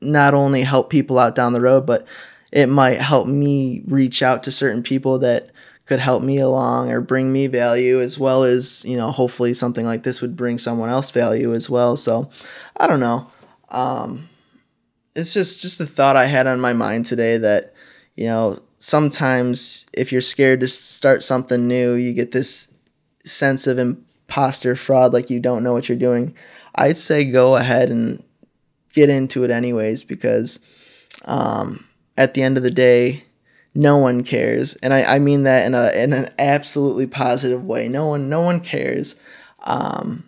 not 0.00 0.34
only 0.34 0.62
help 0.62 0.90
people 0.90 1.18
out 1.18 1.34
down 1.34 1.52
the 1.52 1.60
road, 1.60 1.86
but 1.86 2.06
it 2.52 2.68
might 2.68 3.00
help 3.00 3.26
me 3.26 3.82
reach 3.86 4.22
out 4.22 4.42
to 4.44 4.52
certain 4.52 4.82
people 4.82 5.18
that 5.20 5.50
could 5.86 6.00
help 6.00 6.22
me 6.22 6.38
along 6.38 6.90
or 6.90 7.00
bring 7.00 7.32
me 7.32 7.46
value 7.46 8.00
as 8.00 8.18
well 8.18 8.42
as 8.42 8.84
you 8.86 8.96
know 8.96 9.10
hopefully 9.10 9.52
something 9.52 9.84
like 9.84 10.02
this 10.02 10.22
would 10.22 10.34
bring 10.34 10.56
someone 10.56 10.88
else 10.88 11.10
value 11.10 11.54
as 11.54 11.68
well. 11.68 11.96
So 11.96 12.30
i 12.76 12.86
don't 12.86 13.00
know. 13.00 13.26
Um, 13.68 14.28
it's 15.14 15.34
just 15.34 15.60
just 15.60 15.80
a 15.80 15.86
thought 15.86 16.16
i 16.16 16.26
had 16.26 16.46
on 16.46 16.60
my 16.60 16.72
mind 16.72 17.06
today 17.06 17.38
that 17.38 17.74
you 18.16 18.26
know 18.26 18.58
sometimes 18.78 19.86
if 19.92 20.12
you're 20.12 20.20
scared 20.20 20.60
to 20.60 20.68
start 20.68 21.22
something 21.22 21.66
new 21.66 21.94
you 21.94 22.12
get 22.12 22.32
this 22.32 22.73
sense 23.24 23.66
of 23.66 23.78
imposter 23.78 24.76
fraud 24.76 25.12
like 25.12 25.30
you 25.30 25.40
don't 25.40 25.62
know 25.62 25.72
what 25.72 25.88
you're 25.88 25.98
doing 25.98 26.34
i'd 26.76 26.98
say 26.98 27.24
go 27.24 27.56
ahead 27.56 27.90
and 27.90 28.22
get 28.92 29.10
into 29.10 29.44
it 29.44 29.50
anyways 29.50 30.04
because 30.04 30.60
um, 31.26 31.84
at 32.16 32.34
the 32.34 32.42
end 32.42 32.56
of 32.56 32.62
the 32.62 32.70
day 32.70 33.24
no 33.74 33.96
one 33.98 34.22
cares. 34.22 34.74
And 34.76 34.94
I, 34.94 35.16
I 35.16 35.18
mean 35.18 35.42
that 35.42 35.66
in 35.66 35.74
a 35.74 35.90
in 35.90 36.12
an 36.12 36.32
absolutely 36.38 37.06
positive 37.06 37.64
way. 37.64 37.88
No 37.88 38.06
one 38.06 38.28
no 38.28 38.40
one 38.40 38.60
cares. 38.60 39.16
Um, 39.60 40.24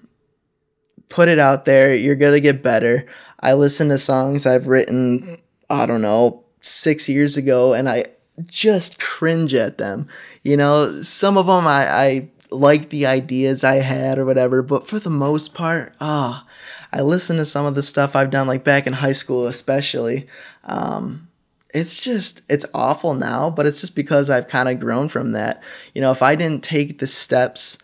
put 1.09 1.29
it 1.29 1.38
out 1.38 1.65
there. 1.65 1.95
You're 1.95 2.17
gonna 2.17 2.41
get 2.41 2.62
better. 2.62 3.07
I 3.38 3.53
listen 3.53 3.91
to 3.91 3.99
songs 3.99 4.47
i've 4.47 4.67
written 4.67 5.38
i 5.69 5.85
don't 5.85 6.00
know 6.00 6.43
six 6.62 7.07
years 7.09 7.37
ago 7.37 7.75
and 7.75 7.88
i 7.88 8.07
just 8.47 8.99
cringe 8.99 9.55
at 9.55 9.79
them. 9.79 10.09
You 10.43 10.57
know 10.57 11.03
some 11.03 11.37
of 11.37 11.47
them 11.47 11.67
i, 11.67 11.87
I 11.88 12.31
like 12.50 12.91
the 12.91 13.07
ideas 13.07 13.65
i 13.65 13.76
had 13.76 14.19
or 14.19 14.25
whatever 14.25 14.62
but 14.62 14.87
for 14.87 14.99
the 14.99 15.11
most 15.11 15.55
part 15.55 15.93
ah 16.00 16.45
oh, 16.45 16.50
i 16.93 17.00
listen 17.03 17.37
to 17.37 17.45
some 17.45 17.67
of 17.67 17.75
the 17.75 17.83
stuff 17.83 18.15
i've 18.15 18.31
done 18.31 18.47
like 18.47 18.65
back 18.65 18.87
in 18.87 18.95
high 18.95 19.12
school 19.12 19.47
especially. 19.47 20.26
Um, 20.65 21.29
it's 21.75 22.00
just 22.00 22.43
it's 22.49 22.65
awful 22.73 23.15
now 23.15 23.50
but 23.50 23.67
it's 23.67 23.81
just 23.81 23.95
because 23.95 24.31
i've 24.31 24.49
kind 24.49 24.69
of 24.69 24.81
grown 24.81 25.09
from 25.09 25.33
that. 25.33 25.62
You 25.95 26.00
know 26.00 26.11
if 26.11 26.23
i 26.23 26.35
didn't 26.35 26.65
take 26.65 26.99
the 26.99 27.07
steps 27.07 27.79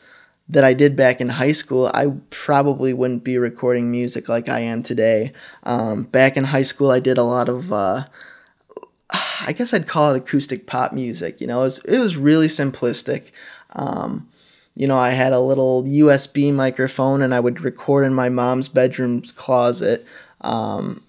that 0.48 0.64
i 0.64 0.72
did 0.74 0.96
back 0.96 1.20
in 1.20 1.28
high 1.28 1.52
school 1.52 1.90
i 1.94 2.06
probably 2.30 2.92
wouldn't 2.92 3.24
be 3.24 3.38
recording 3.38 3.90
music 3.90 4.28
like 4.28 4.48
i 4.48 4.60
am 4.60 4.82
today. 4.82 5.32
Um, 5.62 6.04
back 6.04 6.36
in 6.36 6.44
high 6.44 6.62
school 6.62 6.90
i 6.90 7.00
did 7.00 7.18
a 7.18 7.22
lot 7.22 7.48
of 7.48 7.72
uh, 7.72 8.04
i 9.40 9.52
guess 9.52 9.74
i'd 9.74 9.86
call 9.88 10.14
it 10.14 10.18
acoustic 10.18 10.66
pop 10.66 10.92
music 10.92 11.40
you 11.40 11.46
know? 11.46 11.60
It 11.60 11.64
was, 11.64 11.78
it 11.80 11.98
was 11.98 12.16
really 12.16 12.48
simplistic. 12.48 13.30
Um, 13.74 14.28
you 14.74 14.86
know 14.86 14.96
i 14.96 15.10
had 15.10 15.32
a 15.32 15.40
little 15.40 15.84
usb 15.84 16.52
microphone 16.54 17.22
and 17.22 17.34
i 17.34 17.40
would 17.40 17.60
record 17.60 18.04
in 18.04 18.14
my 18.14 18.28
mom's 18.28 18.68
bedroom's 18.68 19.32
closet 19.32 20.06
um, 20.42 21.02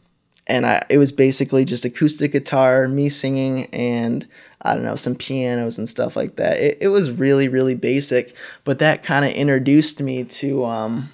and 0.47 0.65
I, 0.65 0.85
it 0.89 0.97
was 0.97 1.11
basically 1.11 1.65
just 1.65 1.85
acoustic 1.85 2.31
guitar, 2.31 2.87
me 2.87 3.09
singing, 3.09 3.65
and 3.67 4.27
I 4.61 4.75
don't 4.75 4.83
know, 4.83 4.95
some 4.95 5.15
pianos 5.15 5.77
and 5.77 5.87
stuff 5.87 6.15
like 6.15 6.35
that. 6.35 6.57
It, 6.57 6.77
it 6.81 6.87
was 6.89 7.11
really, 7.11 7.47
really 7.47 7.75
basic, 7.75 8.35
but 8.63 8.79
that 8.79 9.03
kind 9.03 9.25
of 9.25 9.31
introduced 9.31 10.01
me 10.01 10.23
to 10.25 10.65
um, 10.65 11.11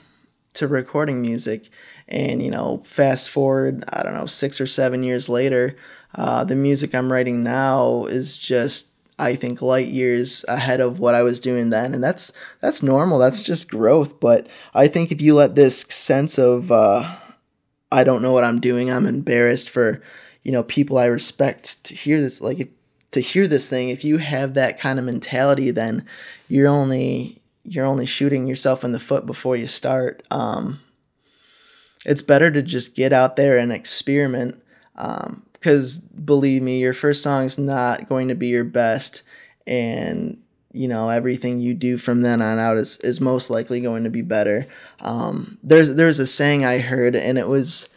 to 0.54 0.68
recording 0.68 1.22
music. 1.22 1.70
And 2.08 2.42
you 2.42 2.50
know, 2.50 2.82
fast 2.86 3.30
forward, 3.30 3.84
I 3.90 4.02
don't 4.02 4.16
know, 4.16 4.26
six 4.26 4.60
or 4.60 4.66
seven 4.66 5.04
years 5.04 5.30
later, 5.30 5.76
uh, 6.16 6.44
the 6.44 6.56
music 6.56 6.96
I'm 6.96 7.12
writing 7.12 7.44
now 7.44 8.06
is 8.06 8.40
just 8.40 8.90
I 9.20 9.36
think 9.36 9.62
light 9.62 9.88
years 9.88 10.46
ahead 10.48 10.80
of 10.80 11.00
what 11.00 11.14
I 11.14 11.24
was 11.24 11.40
doing 11.40 11.70
then, 11.70 11.94
and 11.94 12.04
that's 12.04 12.32
that's 12.62 12.82
normal. 12.82 13.20
That's 13.20 13.42
just 13.42 13.70
growth. 13.70 14.20
But 14.20 14.48
I 14.74 14.88
think 14.88 15.12
if 15.12 15.22
you 15.22 15.36
let 15.36 15.56
this 15.56 15.82
sense 15.82 16.38
of 16.38 16.72
uh, 16.72 17.18
I 17.92 18.04
don't 18.04 18.22
know 18.22 18.32
what 18.32 18.44
I'm 18.44 18.60
doing. 18.60 18.92
I'm 18.92 19.06
embarrassed 19.06 19.70
for, 19.70 20.02
you 20.44 20.52
know, 20.52 20.64
people 20.64 20.98
I 20.98 21.06
respect 21.06 21.84
to 21.86 21.96
hear 21.96 22.22
this. 22.22 22.40
Like, 22.42 22.72
to 23.12 23.20
hear 23.20 23.48
this 23.48 23.70
thing, 23.70 23.90
if 23.90 24.04
you 24.04 24.18
have 24.18 24.54
that 24.54 24.80
kind 24.80 25.00
of 25.00 25.06
mentality, 25.06 25.72
then 25.72 26.06
you're 26.48 26.68
only 26.68 27.42
you're 27.64 27.86
only 27.86 28.06
shooting 28.06 28.48
yourself 28.48 28.84
in 28.84 28.94
the 28.94 29.00
foot 29.00 29.26
before 29.26 29.56
you 29.56 29.68
start. 29.68 30.24
Um, 30.32 30.80
it's 32.06 32.22
better 32.22 32.50
to 32.50 32.62
just 32.62 32.96
get 32.96 33.12
out 33.14 33.36
there 33.36 33.58
and 33.58 33.72
experiment. 33.72 34.64
Because 35.60 35.98
believe 36.00 36.62
me, 36.62 36.80
your 36.80 36.94
first 36.94 37.22
song 37.22 37.46
is 37.46 37.58
not 37.58 38.08
going 38.08 38.30
to 38.30 38.36
be 38.36 38.48
your 38.48 38.64
best, 38.64 39.24
and 39.68 40.42
you 40.72 40.88
know 40.88 41.10
everything 41.10 41.60
you 41.60 41.74
do 41.74 41.98
from 41.98 42.22
then 42.22 42.42
on 42.42 42.60
out 42.60 42.78
is, 42.78 42.98
is 42.98 43.20
most 43.20 43.50
likely 43.50 43.82
going 43.82 44.04
to 44.04 44.10
be 44.10 44.22
better. 44.22 44.68
Um, 45.02 45.58
there's 45.64 45.96
there's 45.96 46.20
a 46.20 46.28
saying 46.28 46.66
i 46.66 46.80
heard 46.80 47.16
and 47.16 47.38
it 47.38 47.48
was 47.48 47.90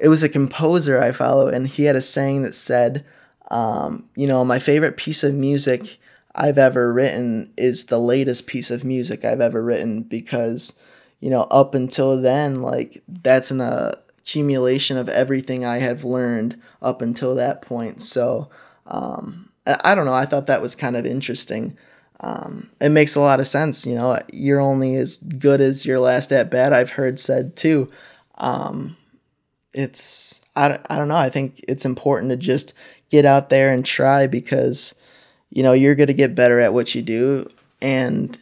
it 0.00 0.08
was 0.08 0.22
a 0.22 0.28
composer 0.28 1.00
i 1.00 1.12
follow 1.12 1.48
and 1.48 1.68
he 1.68 1.84
had 1.84 1.96
a 1.96 2.02
saying 2.02 2.42
that 2.42 2.54
said 2.54 3.04
um, 3.50 4.08
you 4.16 4.26
know 4.26 4.44
my 4.44 4.58
favorite 4.58 4.96
piece 4.96 5.22
of 5.22 5.34
music 5.34 5.98
i've 6.34 6.58
ever 6.58 6.92
written 6.92 7.52
is 7.56 7.86
the 7.86 7.98
latest 7.98 8.46
piece 8.46 8.70
of 8.70 8.84
music 8.84 9.24
i've 9.24 9.40
ever 9.40 9.62
written 9.62 10.02
because 10.02 10.74
you 11.20 11.30
know 11.30 11.42
up 11.44 11.74
until 11.74 12.20
then 12.20 12.56
like 12.56 13.02
that's 13.08 13.50
an 13.50 13.60
accumulation 14.24 14.96
of 14.96 15.08
everything 15.08 15.64
i 15.64 15.78
have 15.78 16.02
learned 16.02 16.60
up 16.82 17.02
until 17.02 17.34
that 17.34 17.62
point 17.62 18.00
so 18.00 18.48
um, 18.86 19.48
I 19.66 19.94
don't 19.94 20.04
know. 20.04 20.12
I 20.12 20.26
thought 20.26 20.46
that 20.48 20.60
was 20.60 20.74
kind 20.74 20.94
of 20.94 21.06
interesting 21.06 21.78
um, 22.20 22.70
it 22.80 22.90
makes 22.90 23.14
a 23.14 23.20
lot 23.20 23.40
of 23.40 23.46
sense. 23.46 23.86
You 23.86 23.94
know, 23.94 24.18
you're 24.32 24.60
only 24.60 24.96
as 24.96 25.18
good 25.18 25.60
as 25.60 25.84
your 25.84 26.00
last 26.00 26.32
at 26.32 26.50
bat. 26.50 26.72
I've 26.72 26.92
heard 26.92 27.18
said 27.18 27.56
too. 27.56 27.90
Um, 28.38 28.96
it's 29.72 30.48
I, 30.56 30.78
I 30.88 30.96
don't 30.96 31.08
know. 31.08 31.16
I 31.16 31.28
think 31.28 31.62
it's 31.66 31.84
important 31.84 32.30
to 32.30 32.36
just 32.36 32.72
get 33.10 33.24
out 33.24 33.50
there 33.50 33.72
and 33.72 33.84
try 33.84 34.26
because 34.26 34.94
you 35.50 35.62
know 35.62 35.72
you're 35.72 35.94
going 35.94 36.06
to 36.06 36.14
get 36.14 36.34
better 36.34 36.60
at 36.60 36.72
what 36.72 36.94
you 36.94 37.02
do, 37.02 37.50
and 37.82 38.38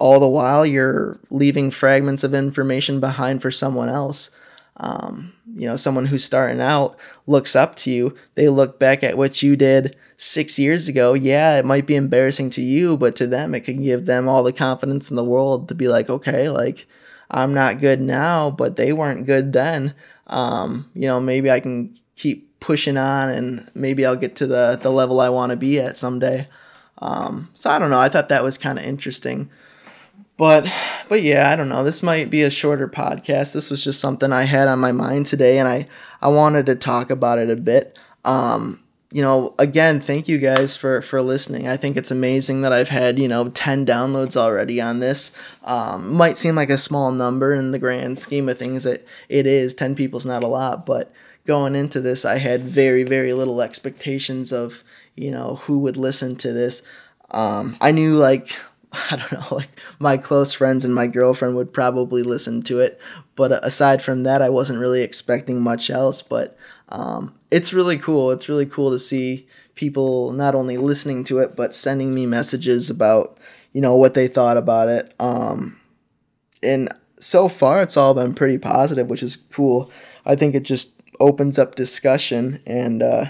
all 0.00 0.18
the 0.18 0.26
while 0.26 0.66
you're 0.66 1.18
leaving 1.30 1.70
fragments 1.70 2.24
of 2.24 2.34
information 2.34 2.98
behind 2.98 3.40
for 3.40 3.50
someone 3.50 3.88
else. 3.88 4.30
Um, 4.78 5.32
you 5.54 5.66
know, 5.66 5.76
someone 5.76 6.06
who's 6.06 6.24
starting 6.24 6.60
out 6.60 6.96
looks 7.26 7.56
up 7.56 7.76
to 7.76 7.90
you. 7.90 8.16
They 8.34 8.48
look 8.48 8.78
back 8.78 9.02
at 9.02 9.16
what 9.16 9.42
you 9.42 9.56
did 9.56 9.96
six 10.16 10.58
years 10.58 10.88
ago, 10.88 11.14
yeah, 11.14 11.58
it 11.58 11.64
might 11.64 11.86
be 11.86 11.94
embarrassing 11.94 12.50
to 12.50 12.62
you, 12.62 12.96
but 12.96 13.14
to 13.16 13.26
them, 13.26 13.54
it 13.54 13.60
can 13.60 13.82
give 13.82 14.06
them 14.06 14.28
all 14.28 14.42
the 14.42 14.52
confidence 14.52 15.10
in 15.10 15.16
the 15.16 15.24
world 15.24 15.68
to 15.68 15.74
be 15.74 15.88
like, 15.88 16.08
okay, 16.08 16.48
like 16.48 16.86
I'm 17.30 17.52
not 17.54 17.80
good 17.80 18.00
now, 18.00 18.50
but 18.50 18.76
they 18.76 18.92
weren't 18.92 19.26
good 19.26 19.52
then. 19.52 19.94
Um, 20.26 20.90
you 20.94 21.06
know, 21.06 21.20
maybe 21.20 21.50
I 21.50 21.60
can 21.60 21.96
keep 22.16 22.58
pushing 22.60 22.96
on 22.96 23.28
and 23.28 23.70
maybe 23.74 24.06
I'll 24.06 24.16
get 24.16 24.36
to 24.36 24.46
the, 24.46 24.78
the 24.80 24.90
level 24.90 25.20
I 25.20 25.28
want 25.28 25.50
to 25.50 25.56
be 25.56 25.78
at 25.78 25.96
someday. 25.96 26.48
Um, 26.98 27.50
so 27.54 27.70
I 27.70 27.78
don't 27.78 27.90
know. 27.90 28.00
I 28.00 28.08
thought 28.08 28.30
that 28.30 28.42
was 28.42 28.56
kind 28.58 28.78
of 28.78 28.84
interesting. 28.84 29.50
But 30.36 30.70
but 31.08 31.22
yeah, 31.22 31.50
I 31.50 31.56
don't 31.56 31.68
know. 31.68 31.82
This 31.82 32.02
might 32.02 32.30
be 32.30 32.42
a 32.42 32.50
shorter 32.50 32.88
podcast. 32.88 33.54
This 33.54 33.70
was 33.70 33.82
just 33.82 34.00
something 34.00 34.32
I 34.32 34.42
had 34.44 34.68
on 34.68 34.78
my 34.78 34.92
mind 34.92 35.26
today 35.26 35.58
and 35.58 35.68
I 35.68 35.86
I 36.20 36.28
wanted 36.28 36.66
to 36.66 36.74
talk 36.74 37.10
about 37.10 37.38
it 37.38 37.50
a 37.50 37.56
bit. 37.56 37.98
Um, 38.24 38.82
you 39.12 39.22
know, 39.22 39.54
again, 39.58 40.00
thank 40.00 40.28
you 40.28 40.38
guys 40.38 40.76
for 40.76 41.00
for 41.00 41.22
listening. 41.22 41.68
I 41.68 41.76
think 41.76 41.96
it's 41.96 42.10
amazing 42.10 42.60
that 42.62 42.72
I've 42.72 42.90
had 42.90 43.18
you 43.18 43.28
know 43.28 43.48
ten 43.50 43.86
downloads 43.86 44.36
already 44.36 44.80
on 44.80 44.98
this. 44.98 45.32
Um, 45.64 46.12
might 46.12 46.36
seem 46.36 46.54
like 46.54 46.70
a 46.70 46.78
small 46.78 47.12
number 47.12 47.54
in 47.54 47.70
the 47.70 47.78
grand 47.78 48.18
scheme 48.18 48.48
of 48.48 48.58
things. 48.58 48.84
That 48.84 49.06
it 49.28 49.46
is 49.46 49.72
ten 49.72 49.94
people's 49.94 50.26
not 50.26 50.42
a 50.42 50.48
lot, 50.48 50.84
but 50.84 51.12
going 51.46 51.74
into 51.76 52.00
this, 52.00 52.24
I 52.26 52.38
had 52.38 52.64
very 52.64 53.04
very 53.04 53.32
little 53.32 53.62
expectations 53.62 54.52
of 54.52 54.84
you 55.14 55.30
know 55.30 55.56
who 55.62 55.78
would 55.78 55.96
listen 55.96 56.36
to 56.36 56.52
this. 56.52 56.82
Um, 57.30 57.76
I 57.80 57.92
knew 57.92 58.16
like 58.16 58.50
I 59.10 59.16
don't 59.16 59.32
know, 59.32 59.56
like 59.56 59.80
my 59.98 60.16
close 60.16 60.52
friends 60.52 60.84
and 60.84 60.94
my 60.94 61.06
girlfriend 61.06 61.56
would 61.56 61.72
probably 61.72 62.22
listen 62.22 62.62
to 62.62 62.80
it, 62.80 63.00
but 63.34 63.52
aside 63.64 64.02
from 64.02 64.22
that, 64.24 64.42
I 64.42 64.48
wasn't 64.48 64.80
really 64.80 65.02
expecting 65.02 65.60
much 65.62 65.90
else. 65.90 66.22
But 66.22 66.56
um, 66.88 67.34
it's 67.50 67.72
really 67.72 67.98
cool. 67.98 68.30
It's 68.30 68.48
really 68.48 68.66
cool 68.66 68.90
to 68.90 68.98
see 68.98 69.46
people 69.74 70.32
not 70.32 70.54
only 70.54 70.78
listening 70.78 71.22
to 71.22 71.38
it 71.38 71.54
but 71.54 71.74
sending 71.74 72.14
me 72.14 72.24
messages 72.24 72.88
about 72.88 73.36
you 73.72 73.80
know 73.82 73.94
what 73.94 74.14
they 74.14 74.26
thought 74.26 74.56
about 74.56 74.88
it. 74.88 75.14
Um, 75.20 75.78
and 76.62 76.88
so 77.20 77.48
far, 77.48 77.82
it's 77.82 77.96
all 77.96 78.14
been 78.14 78.34
pretty 78.34 78.58
positive, 78.58 79.08
which 79.08 79.22
is 79.22 79.36
cool. 79.36 79.90
I 80.24 80.34
think 80.34 80.54
it 80.54 80.62
just 80.62 80.92
opens 81.20 81.58
up 81.58 81.74
discussion 81.74 82.62
and 82.66 83.02
uh, 83.02 83.26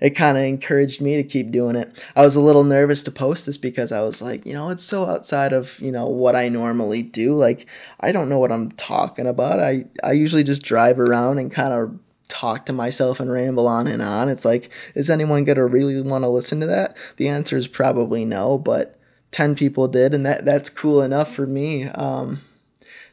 it 0.00 0.10
kind 0.10 0.36
of 0.36 0.44
encouraged 0.44 1.00
me 1.00 1.16
to 1.16 1.24
keep 1.24 1.50
doing 1.50 1.76
it. 1.76 2.04
I 2.14 2.22
was 2.22 2.36
a 2.36 2.40
little 2.40 2.64
nervous 2.64 3.02
to 3.04 3.10
post 3.10 3.46
this 3.46 3.56
because 3.56 3.92
I 3.92 4.02
was 4.02 4.20
like, 4.20 4.46
you 4.46 4.52
know, 4.52 4.70
it's 4.70 4.82
so 4.82 5.06
outside 5.06 5.52
of, 5.52 5.78
you 5.80 5.90
know, 5.90 6.06
what 6.06 6.36
I 6.36 6.48
normally 6.48 7.02
do. 7.02 7.34
Like 7.34 7.66
I 8.00 8.12
don't 8.12 8.28
know 8.28 8.38
what 8.38 8.52
I'm 8.52 8.70
talking 8.72 9.26
about. 9.26 9.60
I 9.60 9.84
I 10.02 10.12
usually 10.12 10.44
just 10.44 10.62
drive 10.62 11.00
around 11.00 11.38
and 11.38 11.50
kind 11.50 11.72
of 11.72 11.98
talk 12.28 12.66
to 12.66 12.72
myself 12.72 13.20
and 13.20 13.30
ramble 13.30 13.66
on 13.66 13.86
and 13.86 14.02
on. 14.02 14.28
It's 14.28 14.44
like, 14.44 14.70
is 14.94 15.10
anyone 15.10 15.44
going 15.44 15.56
to 15.56 15.66
really 15.66 16.00
want 16.02 16.24
to 16.24 16.28
listen 16.28 16.60
to 16.60 16.66
that? 16.66 16.96
The 17.16 17.28
answer 17.28 17.56
is 17.56 17.68
probably 17.68 18.24
no, 18.24 18.58
but 18.58 18.98
10 19.30 19.54
people 19.54 19.88
did, 19.88 20.14
and 20.14 20.24
that, 20.26 20.44
that's 20.44 20.70
cool 20.70 21.02
enough 21.02 21.32
for 21.32 21.46
me. 21.46 21.84
Um, 21.84 22.40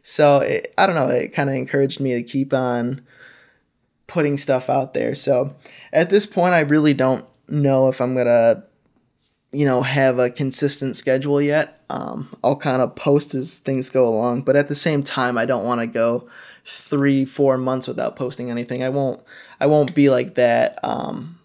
so 0.01 0.39
it, 0.39 0.73
I 0.77 0.85
don't 0.85 0.95
know, 0.95 1.07
it 1.07 1.33
kind 1.33 1.49
of 1.49 1.55
encouraged 1.55 1.99
me 1.99 2.13
to 2.13 2.23
keep 2.23 2.53
on 2.53 3.05
putting 4.07 4.37
stuff 4.37 4.69
out 4.69 4.93
there. 4.93 5.15
So 5.15 5.55
at 5.91 6.09
this 6.09 6.25
point, 6.25 6.53
I 6.53 6.61
really 6.61 6.93
don't 6.93 7.25
know 7.47 7.87
if 7.87 8.01
I'm 8.01 8.15
to 8.15 8.63
you 9.53 9.65
know, 9.65 9.83
have 9.83 10.17
a 10.17 10.31
consistent 10.31 10.95
schedule 10.95 11.39
yet. 11.39 11.79
Um, 11.89 12.35
I'll 12.43 12.55
kind 12.55 12.81
of 12.81 12.95
post 12.95 13.35
as 13.35 13.59
things 13.59 13.89
go 13.89 14.07
along, 14.07 14.41
but 14.41 14.55
at 14.55 14.67
the 14.67 14.75
same 14.75 15.03
time, 15.03 15.37
I 15.37 15.45
don't 15.45 15.63
want 15.63 15.79
to 15.79 15.87
go 15.87 16.27
three, 16.65 17.23
four 17.23 17.57
months 17.57 17.87
without 17.87 18.15
posting 18.15 18.49
anything. 18.49 18.83
I 18.83 18.89
won't, 18.89 19.21
I 19.59 19.67
won't 19.67 19.93
be 19.93 20.09
like 20.09 20.35
that. 20.35 20.79
Um, 20.83 21.39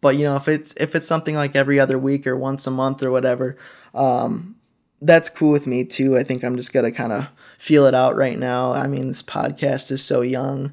but 0.00 0.16
you 0.16 0.24
know, 0.24 0.34
if 0.34 0.48
it's 0.48 0.74
if 0.76 0.96
it's 0.96 1.06
something 1.06 1.36
like 1.36 1.54
every 1.54 1.78
other 1.78 1.96
week 1.96 2.26
or 2.26 2.36
once 2.36 2.66
a 2.66 2.70
month 2.72 3.02
or 3.02 3.12
whatever, 3.12 3.56
um, 3.94 4.56
that's 5.00 5.30
cool 5.30 5.52
with 5.52 5.68
me 5.68 5.84
too. 5.84 6.18
I 6.18 6.24
think 6.24 6.42
I'm 6.42 6.56
just 6.56 6.72
gonna 6.72 6.90
kind 6.90 7.12
of 7.12 7.28
feel 7.56 7.86
it 7.86 7.94
out 7.94 8.16
right 8.16 8.36
now. 8.36 8.72
I 8.72 8.88
mean, 8.88 9.06
this 9.06 9.22
podcast 9.22 9.92
is 9.92 10.02
so 10.02 10.22
young. 10.22 10.72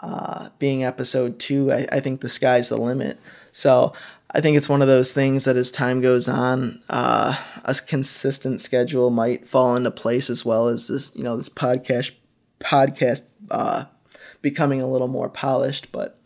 Uh, 0.00 0.48
being 0.58 0.84
episode 0.84 1.38
two, 1.38 1.72
I, 1.72 1.86
I 1.90 2.00
think 2.00 2.20
the 2.20 2.28
sky's 2.28 2.68
the 2.68 2.76
limit. 2.76 3.18
So 3.50 3.92
I 4.30 4.40
think 4.40 4.56
it's 4.56 4.68
one 4.68 4.82
of 4.82 4.88
those 4.88 5.12
things 5.12 5.44
that 5.44 5.56
as 5.56 5.70
time 5.70 6.00
goes 6.00 6.28
on, 6.28 6.82
uh, 6.88 7.36
a 7.64 7.74
consistent 7.74 8.60
schedule 8.60 9.10
might 9.10 9.48
fall 9.48 9.74
into 9.74 9.90
place 9.90 10.28
as 10.30 10.44
well 10.44 10.68
as 10.68 10.86
this, 10.86 11.14
you 11.16 11.24
know, 11.24 11.36
this 11.36 11.48
podcast 11.48 12.12
podcast 12.60 13.22
uh, 13.50 13.86
becoming 14.42 14.82
a 14.82 14.86
little 14.88 15.08
more 15.08 15.28
polished. 15.28 15.90
But 15.92 16.20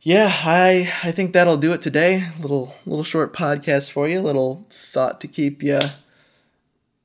yeah, 0.00 0.30
I 0.44 0.92
I 1.02 1.12
think 1.12 1.32
that'll 1.32 1.56
do 1.56 1.72
it 1.72 1.82
today. 1.82 2.28
Little 2.40 2.74
little 2.84 3.04
short 3.04 3.32
podcast 3.32 3.92
for 3.92 4.08
you, 4.08 4.20
a 4.20 4.22
little 4.22 4.66
thought 4.70 5.20
to 5.20 5.28
keep 5.28 5.62
you 5.62 5.80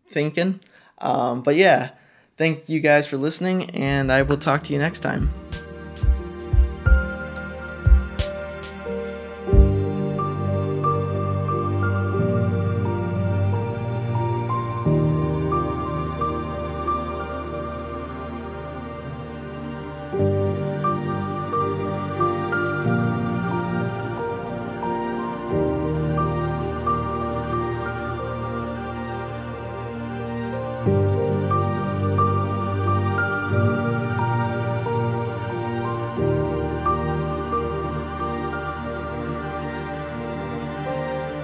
thinking. 0.09 0.59
Um, 0.97 1.41
but 1.43 1.55
yeah, 1.55 1.91
thank 2.41 2.67
you 2.67 2.79
guys 2.79 3.05
for 3.05 3.17
listening, 3.17 3.69
and 3.69 4.11
I 4.11 4.23
will 4.23 4.35
talk 4.35 4.63
to 4.63 4.73
you 4.73 4.79
next 4.79 5.01
time. 5.01 5.31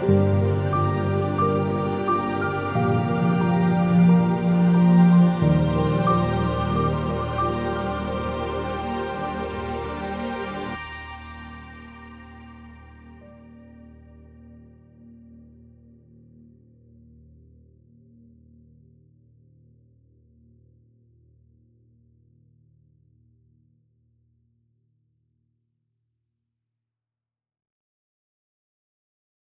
Bye. 0.07 0.36